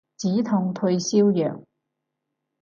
[0.17, 1.61] 止痛退燒藥